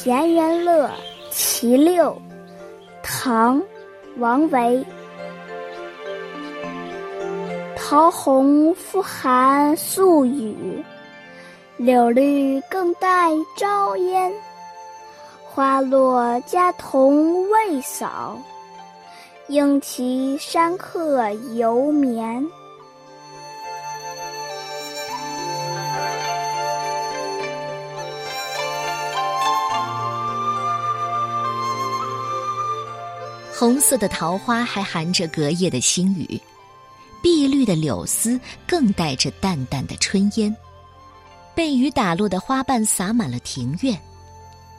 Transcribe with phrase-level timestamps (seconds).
[0.00, 0.86] 田园乐·
[1.28, 2.16] 其六，
[3.02, 3.60] 唐·
[4.18, 4.86] 王维。
[7.76, 10.84] 桃红复含宿雨，
[11.76, 14.32] 柳绿更带朝烟。
[15.44, 18.38] 花落家童未扫，
[19.48, 22.48] 应啼山客犹眠。
[33.58, 36.40] 红色的桃花还含着隔夜的星雨，
[37.20, 40.56] 碧绿的柳丝更带着淡淡的春烟。
[41.56, 44.00] 被雨打落的花瓣洒满了庭院，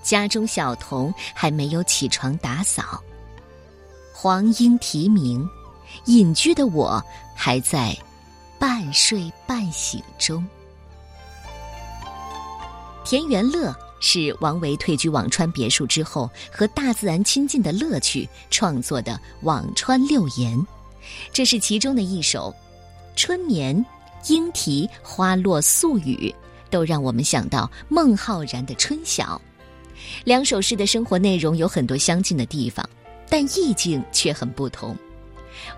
[0.00, 3.02] 家中小童还没有起床打扫。
[4.14, 5.44] 黄莺啼鸣，
[6.04, 7.98] 隐居的我还在
[8.60, 10.46] 半睡半醒中。
[13.04, 13.76] 田园乐。
[14.00, 20.56] 是王维退居辋川别墅之后和大自然亲近的乐趣创作的《辋川六言》，
[21.32, 22.54] 这是其中的一首。
[23.16, 23.84] 春眠、
[24.28, 26.32] 莺啼、花落、宿雨，
[26.70, 29.40] 都让我们想到孟浩然的春晓。
[30.24, 32.88] 两首诗的生活内容有很多相近的地方，
[33.28, 34.96] 但意境却很不同。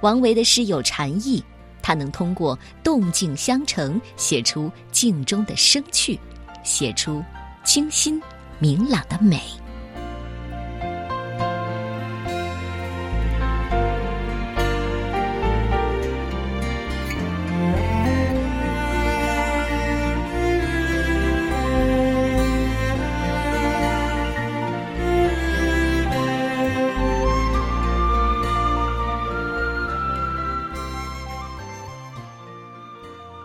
[0.00, 1.40] 王维的诗有禅意，
[1.80, 6.18] 他能通过动静相成，写出静中的生趣，
[6.64, 7.22] 写出。
[7.68, 8.18] 清新
[8.58, 9.38] 明朗的美。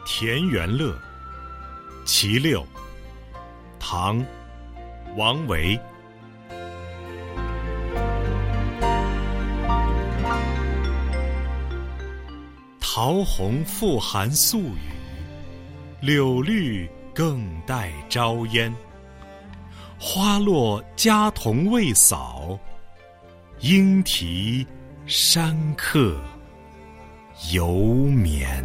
[0.06, 0.96] 田园乐，
[2.06, 2.66] 其六。
[3.86, 4.26] 唐，
[5.18, 5.78] 王维。
[12.80, 14.94] 桃红复含宿雨，
[16.00, 18.74] 柳绿更带朝烟。
[20.00, 22.58] 花落家童未扫，
[23.60, 24.66] 莺啼
[25.06, 26.18] 山客
[27.52, 28.64] 犹眠。